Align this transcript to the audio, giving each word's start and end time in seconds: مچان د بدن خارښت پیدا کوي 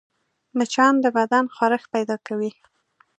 مچان 0.57 0.93
د 1.01 1.05
بدن 1.17 1.45
خارښت 1.55 1.87
پیدا 1.95 2.15
کوي 2.27 2.51